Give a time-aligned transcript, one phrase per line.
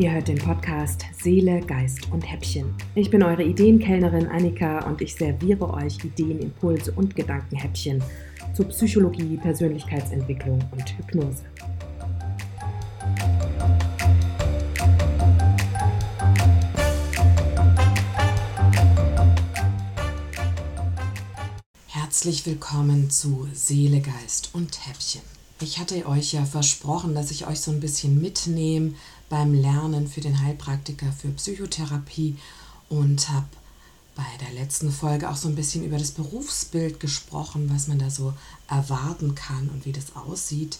[0.00, 2.74] Ihr hört den Podcast Seele, Geist und Häppchen.
[2.94, 8.02] Ich bin eure Ideenkellnerin Annika und ich serviere euch Ideen, Impulse und Gedankenhäppchen
[8.54, 11.44] zu Psychologie, Persönlichkeitsentwicklung und Hypnose.
[21.88, 25.20] Herzlich willkommen zu Seele, Geist und Häppchen.
[25.60, 28.94] Ich hatte euch ja versprochen, dass ich euch so ein bisschen mitnehme
[29.30, 32.36] beim Lernen für den Heilpraktiker für Psychotherapie
[32.90, 33.46] und habe
[34.14, 38.10] bei der letzten Folge auch so ein bisschen über das Berufsbild gesprochen, was man da
[38.10, 38.34] so
[38.68, 40.78] erwarten kann und wie das aussieht.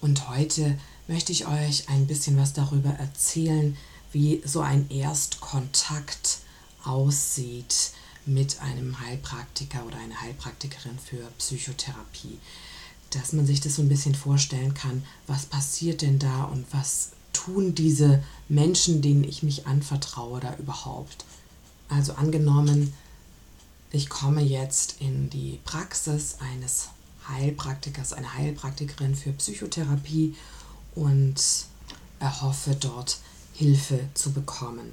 [0.00, 3.76] Und heute möchte ich euch ein bisschen was darüber erzählen,
[4.12, 6.38] wie so ein Erstkontakt
[6.84, 7.90] aussieht
[8.24, 12.38] mit einem Heilpraktiker oder einer Heilpraktikerin für Psychotherapie
[13.14, 17.10] dass man sich das so ein bisschen vorstellen kann, was passiert denn da und was
[17.34, 21.26] tun diese Menschen, denen ich mich anvertraue, da überhaupt.
[21.90, 22.94] Also angenommen,
[23.90, 26.88] ich komme jetzt in die Praxis eines
[27.28, 30.34] Heilpraktikers, einer Heilpraktikerin für Psychotherapie
[30.94, 31.36] und
[32.20, 33.18] erhoffe dort
[33.52, 34.92] Hilfe zu bekommen.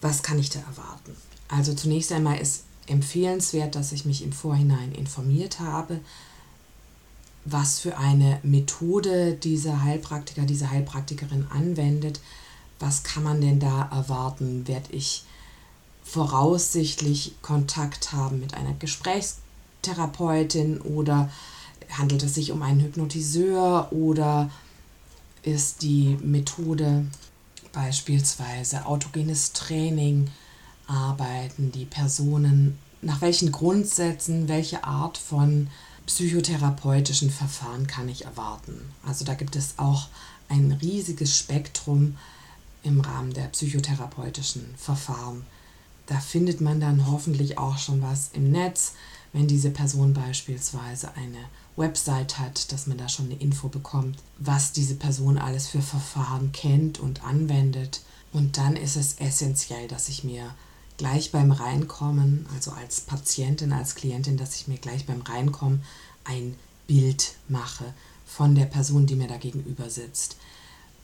[0.00, 1.16] Was kann ich da erwarten?
[1.48, 6.00] Also zunächst einmal ist empfehlenswert, dass ich mich im Vorhinein informiert habe,
[7.44, 12.20] was für eine Methode dieser Heilpraktiker, diese Heilpraktikerin anwendet.
[12.78, 14.68] Was kann man denn da erwarten?
[14.68, 15.24] Werde ich
[16.02, 21.30] voraussichtlich Kontakt haben mit einer Gesprächstherapeutin oder
[21.90, 24.50] handelt es sich um einen Hypnotiseur oder
[25.42, 27.06] ist die Methode
[27.72, 30.30] beispielsweise autogenes Training?
[30.86, 35.68] Arbeiten die Personen nach welchen Grundsätzen, welche Art von
[36.08, 38.80] psychotherapeutischen Verfahren kann ich erwarten.
[39.04, 40.08] Also da gibt es auch
[40.48, 42.16] ein riesiges Spektrum
[42.82, 45.44] im Rahmen der psychotherapeutischen Verfahren.
[46.06, 48.94] Da findet man dann hoffentlich auch schon was im Netz,
[49.34, 51.44] wenn diese Person beispielsweise eine
[51.76, 56.52] Website hat, dass man da schon eine Info bekommt, was diese Person alles für Verfahren
[56.52, 58.00] kennt und anwendet.
[58.32, 60.54] Und dann ist es essentiell, dass ich mir
[60.98, 65.82] gleich beim Reinkommen, also als Patientin, als Klientin, dass ich mir gleich beim Reinkommen
[66.24, 67.94] ein Bild mache
[68.26, 70.36] von der Person, die mir da gegenüber sitzt.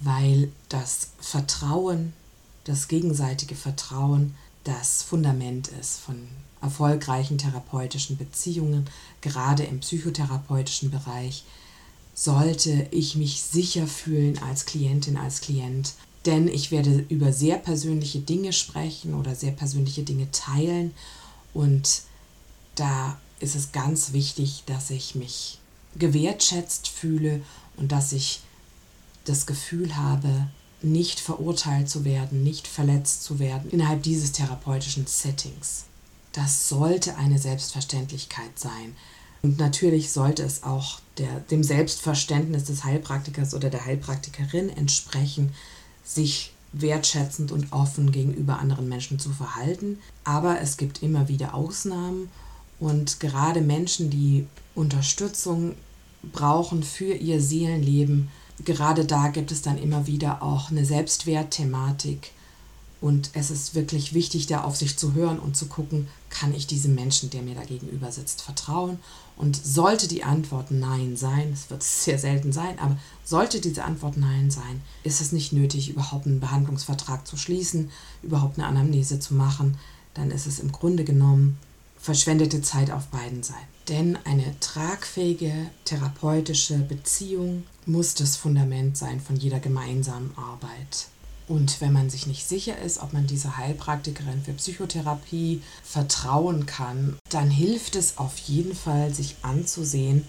[0.01, 2.13] Weil das Vertrauen,
[2.65, 4.35] das gegenseitige Vertrauen,
[4.65, 6.29] das Fundament ist von
[6.61, 8.87] erfolgreichen therapeutischen Beziehungen,
[9.21, 11.45] gerade im psychotherapeutischen Bereich,
[12.15, 15.95] sollte ich mich sicher fühlen als Klientin, als Klient,
[16.27, 20.93] denn ich werde über sehr persönliche Dinge sprechen oder sehr persönliche Dinge teilen
[21.53, 22.03] und
[22.75, 25.59] da ist es ganz wichtig, dass ich mich
[25.97, 27.43] gewertschätzt fühle
[27.77, 28.41] und dass ich
[29.25, 30.49] das Gefühl habe,
[30.83, 35.85] nicht verurteilt zu werden, nicht verletzt zu werden innerhalb dieses therapeutischen Settings.
[36.33, 38.95] Das sollte eine Selbstverständlichkeit sein.
[39.43, 45.55] Und natürlich sollte es auch der, dem Selbstverständnis des Heilpraktikers oder der Heilpraktikerin entsprechen,
[46.05, 49.99] sich wertschätzend und offen gegenüber anderen Menschen zu verhalten.
[50.25, 52.29] Aber es gibt immer wieder Ausnahmen
[52.81, 55.75] und gerade Menschen, die Unterstützung
[56.33, 58.31] brauchen für ihr Seelenleben,
[58.65, 62.33] gerade da gibt es dann immer wieder auch eine Selbstwertthematik.
[63.01, 66.67] Und es ist wirklich wichtig, da auf sich zu hören und zu gucken, kann ich
[66.67, 68.99] diesem Menschen, der mir da gegenüber sitzt, vertrauen?
[69.37, 74.17] Und sollte die Antwort Nein sein, es wird sehr selten sein, aber sollte diese Antwort
[74.17, 77.91] Nein sein, ist es nicht nötig, überhaupt einen Behandlungsvertrag zu schließen,
[78.23, 79.77] überhaupt eine Anamnese zu machen.
[80.15, 81.59] Dann ist es im Grunde genommen
[81.99, 83.75] verschwendete Zeit auf beiden Seiten.
[83.89, 85.53] Denn eine tragfähige
[85.85, 91.09] therapeutische Beziehung muss das Fundament sein von jeder gemeinsamen Arbeit.
[91.47, 97.19] Und wenn man sich nicht sicher ist, ob man dieser Heilpraktikerin für Psychotherapie vertrauen kann,
[97.29, 100.25] dann hilft es auf jeden Fall, sich anzusehen,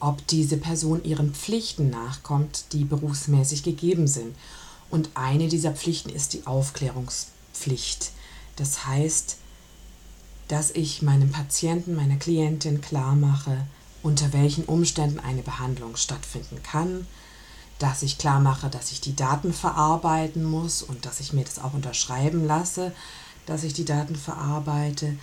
[0.00, 4.34] ob diese Person ihren Pflichten nachkommt, die berufsmäßig gegeben sind.
[4.90, 8.10] Und eine dieser Pflichten ist die Aufklärungspflicht.
[8.56, 9.36] Das heißt,
[10.48, 13.66] dass ich meinem Patienten, meiner Klientin klar mache,
[14.02, 17.06] unter welchen Umständen eine Behandlung stattfinden kann,
[17.78, 21.58] dass ich klar mache, dass ich die Daten verarbeiten muss und dass ich mir das
[21.58, 22.92] auch unterschreiben lasse,
[23.44, 25.16] dass ich die Daten verarbeite,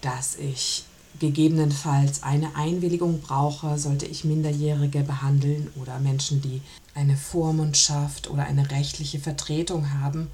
[0.00, 0.84] dass ich
[1.18, 6.62] gegebenenfalls eine Einwilligung brauche, sollte ich Minderjährige behandeln oder Menschen, die
[6.94, 10.28] eine Vormundschaft oder eine rechtliche Vertretung haben,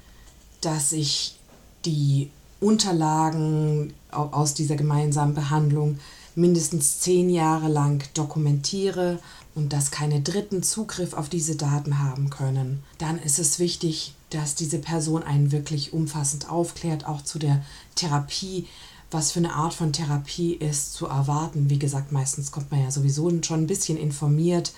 [0.61, 1.37] dass ich
[1.85, 2.29] die
[2.59, 5.99] Unterlagen aus dieser gemeinsamen Behandlung
[6.35, 9.19] mindestens zehn Jahre lang dokumentiere
[9.55, 14.53] und dass keine Dritten Zugriff auf diese Daten haben können, dann ist es wichtig, dass
[14.53, 17.63] diese Person einen wirklich umfassend aufklärt, auch zu der
[17.95, 18.67] Therapie,
[19.11, 21.69] was für eine Art von Therapie ist zu erwarten.
[21.69, 24.73] Wie gesagt, meistens kommt man ja sowieso schon ein bisschen informiert,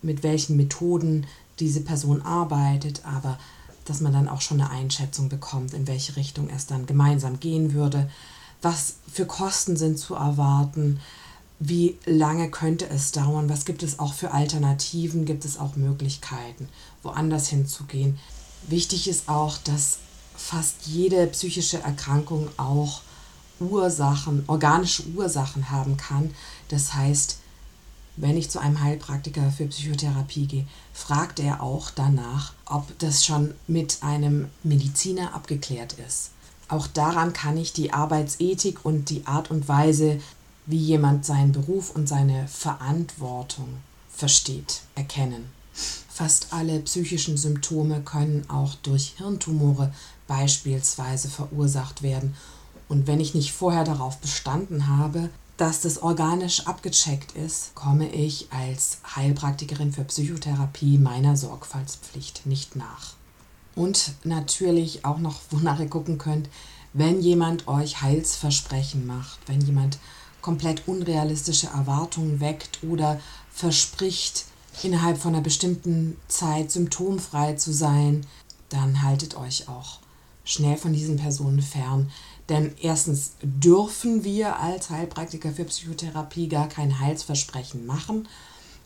[0.00, 1.26] mit welchen Methoden
[1.60, 3.38] diese Person arbeitet, aber
[3.84, 7.74] dass man dann auch schon eine Einschätzung bekommt, in welche Richtung es dann gemeinsam gehen
[7.74, 8.10] würde,
[8.62, 10.98] was für Kosten sind zu erwarten,
[11.66, 16.68] wie lange könnte es dauern, was gibt es auch für Alternativen, gibt es auch Möglichkeiten,
[17.02, 18.18] woanders hinzugehen.
[18.68, 19.98] Wichtig ist auch, dass
[20.36, 23.00] fast jede psychische Erkrankung auch
[23.60, 26.34] Ursachen, organische Ursachen haben kann.
[26.68, 27.38] Das heißt,
[28.16, 33.54] wenn ich zu einem Heilpraktiker für Psychotherapie gehe, fragt er auch danach, ob das schon
[33.66, 36.30] mit einem Mediziner abgeklärt ist.
[36.68, 40.20] Auch daran kann ich die Arbeitsethik und die Art und Weise,
[40.66, 43.68] wie jemand seinen Beruf und seine Verantwortung
[44.10, 45.50] versteht, erkennen.
[46.08, 49.92] Fast alle psychischen Symptome können auch durch Hirntumore
[50.28, 52.36] beispielsweise verursacht werden.
[52.88, 58.48] Und wenn ich nicht vorher darauf bestanden habe, dass das organisch abgecheckt ist, komme ich
[58.50, 63.14] als Heilpraktikerin für Psychotherapie meiner Sorgfaltspflicht nicht nach.
[63.74, 66.48] Und natürlich auch noch, wonach ihr gucken könnt,
[66.92, 69.98] wenn jemand euch Heilsversprechen macht, wenn jemand
[70.44, 73.18] komplett unrealistische Erwartungen weckt oder
[73.50, 74.44] verspricht,
[74.82, 78.26] innerhalb von einer bestimmten Zeit symptomfrei zu sein,
[78.68, 80.00] dann haltet euch auch
[80.44, 82.10] schnell von diesen Personen fern.
[82.50, 88.28] Denn erstens dürfen wir als Heilpraktiker für Psychotherapie gar kein Heilsversprechen machen.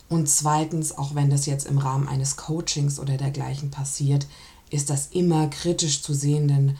[0.07, 4.27] Und zweitens, auch wenn das jetzt im Rahmen eines Coachings oder dergleichen passiert,
[4.69, 6.77] ist das immer kritisch zu sehen, denn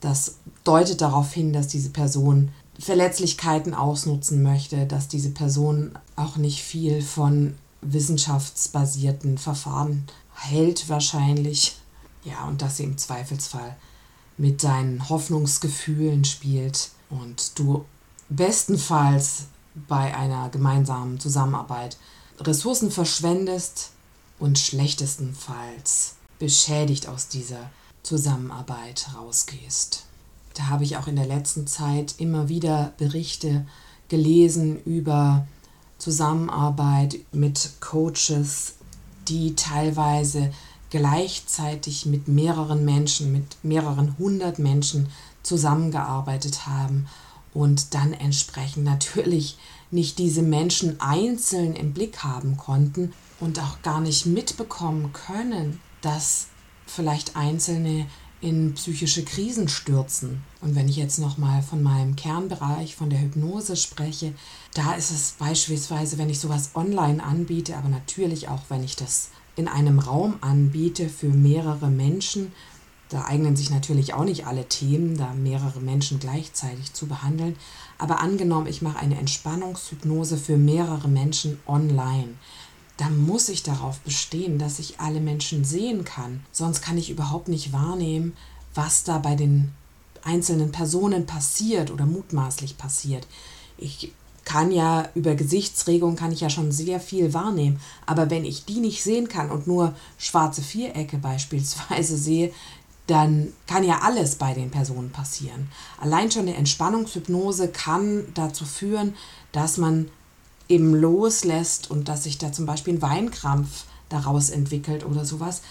[0.00, 6.62] das deutet darauf hin, dass diese Person Verletzlichkeiten ausnutzen möchte, dass diese Person auch nicht
[6.62, 10.04] viel von wissenschaftsbasierten Verfahren
[10.34, 11.76] hält wahrscheinlich.
[12.24, 13.76] Ja, und dass sie im Zweifelsfall
[14.36, 17.84] mit deinen Hoffnungsgefühlen spielt und du
[18.28, 19.46] bestenfalls
[19.88, 21.96] bei einer gemeinsamen Zusammenarbeit
[22.40, 23.90] Ressourcen verschwendest
[24.38, 27.70] und schlechtestenfalls beschädigt aus dieser
[28.02, 30.07] Zusammenarbeit rausgehst.
[30.58, 33.64] Da habe ich auch in der letzten Zeit immer wieder Berichte
[34.08, 35.46] gelesen über
[35.98, 38.74] Zusammenarbeit mit Coaches,
[39.28, 40.50] die teilweise
[40.90, 45.10] gleichzeitig mit mehreren Menschen, mit mehreren hundert Menschen
[45.44, 47.06] zusammengearbeitet haben
[47.54, 49.58] und dann entsprechend natürlich
[49.92, 56.48] nicht diese Menschen einzeln im Blick haben konnten und auch gar nicht mitbekommen können, dass
[56.84, 58.06] vielleicht Einzelne
[58.40, 60.42] in psychische Krisen stürzen.
[60.60, 64.32] Und wenn ich jetzt nochmal von meinem Kernbereich, von der Hypnose spreche,
[64.74, 69.30] da ist es beispielsweise, wenn ich sowas online anbiete, aber natürlich auch, wenn ich das
[69.56, 72.52] in einem Raum anbiete für mehrere Menschen,
[73.08, 77.56] da eignen sich natürlich auch nicht alle Themen, da mehrere Menschen gleichzeitig zu behandeln.
[77.96, 82.34] Aber angenommen, ich mache eine Entspannungshypnose für mehrere Menschen online
[82.98, 86.44] dann muss ich darauf bestehen, dass ich alle Menschen sehen kann.
[86.52, 88.36] Sonst kann ich überhaupt nicht wahrnehmen,
[88.74, 89.72] was da bei den
[90.24, 93.26] einzelnen Personen passiert oder mutmaßlich passiert.
[93.78, 94.12] Ich
[94.44, 98.80] kann ja über Gesichtsregung kann ich ja schon sehr viel wahrnehmen, aber wenn ich die
[98.80, 102.52] nicht sehen kann und nur schwarze Vierecke beispielsweise sehe,
[103.06, 105.70] dann kann ja alles bei den Personen passieren.
[106.00, 109.14] Allein schon eine Entspannungshypnose kann dazu führen,
[109.52, 110.10] dass man
[110.68, 115.62] eben loslässt und dass sich da zum Beispiel ein Weinkrampf daraus entwickelt oder sowas.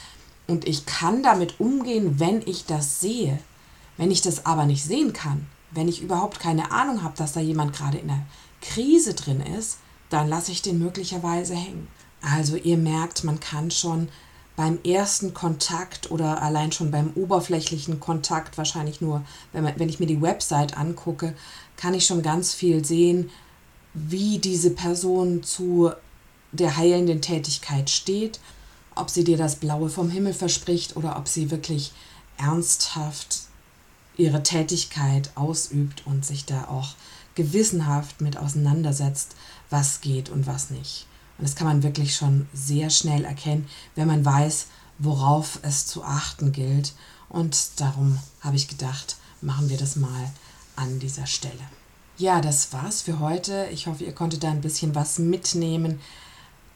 [0.47, 3.39] Und ich kann damit umgehen, wenn ich das sehe.
[3.97, 7.39] Wenn ich das aber nicht sehen kann, wenn ich überhaupt keine Ahnung habe, dass da
[7.39, 8.25] jemand gerade in einer
[8.61, 11.87] Krise drin ist, dann lasse ich den möglicherweise hängen.
[12.21, 14.07] Also ihr merkt, man kann schon
[14.55, 19.23] beim ersten Kontakt oder allein schon beim oberflächlichen Kontakt, wahrscheinlich nur,
[19.53, 21.35] wenn, man, wenn ich mir die Website angucke,
[21.75, 23.29] kann ich schon ganz viel sehen,
[23.93, 25.91] wie diese Person zu
[26.51, 28.39] der heilenden Tätigkeit steht,
[28.95, 31.91] ob sie dir das Blaue vom Himmel verspricht oder ob sie wirklich
[32.37, 33.41] ernsthaft
[34.17, 36.95] ihre Tätigkeit ausübt und sich da auch
[37.35, 39.35] gewissenhaft mit auseinandersetzt,
[39.69, 41.05] was geht und was nicht.
[41.37, 44.67] Und das kann man wirklich schon sehr schnell erkennen, wenn man weiß,
[44.97, 46.93] worauf es zu achten gilt.
[47.29, 50.31] Und darum habe ich gedacht, machen wir das mal
[50.75, 51.53] an dieser Stelle.
[52.19, 53.67] Ja, das war's für heute.
[53.71, 55.99] Ich hoffe, ihr konntet da ein bisschen was mitnehmen,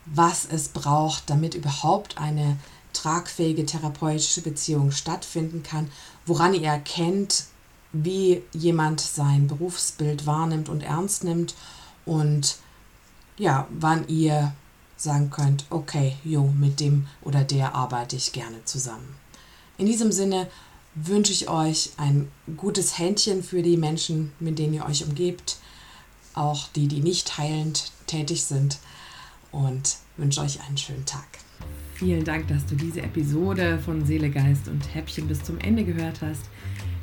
[0.06, 2.58] was es braucht, damit überhaupt eine
[2.94, 5.90] tragfähige therapeutische Beziehung stattfinden kann,
[6.28, 7.46] woran ihr erkennt,
[7.92, 11.56] wie jemand sein Berufsbild wahrnimmt und ernst nimmt
[12.06, 12.58] und
[13.38, 14.54] ja, wann ihr
[14.96, 19.16] sagen könnt, okay, jo, mit dem oder der arbeite ich gerne zusammen.
[19.80, 20.48] In diesem Sinne
[20.96, 25.58] wünsche ich euch ein gutes Händchen für die Menschen, mit denen ihr euch umgebt,
[26.34, 28.80] auch die, die nicht heilend tätig sind
[29.52, 31.28] und wünsche euch einen schönen Tag.
[31.94, 36.22] Vielen Dank, dass du diese Episode von Seele, Geist und Häppchen bis zum Ende gehört
[36.22, 36.42] hast.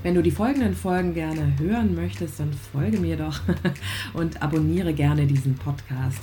[0.02, 3.40] Wenn du die folgenden Folgen gerne hören möchtest, dann folge mir doch
[4.14, 6.20] und abonniere gerne diesen Podcast.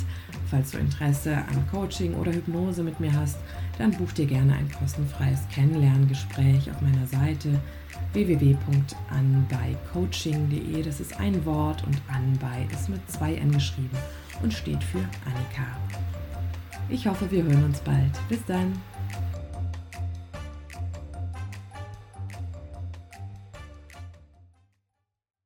[0.49, 3.37] Falls du Interesse an Coaching oder Hypnose mit mir hast,
[3.77, 7.61] dann buch dir gerne ein kostenfreies Kennenlerngespräch auf meiner Seite
[8.13, 10.83] www.anbeicoaching.de.
[10.83, 13.97] Das ist ein Wort und Anbei ist mit zwei N geschrieben
[14.41, 15.67] und steht für Annika.
[16.89, 18.11] Ich hoffe, wir hören uns bald.
[18.29, 18.73] Bis dann.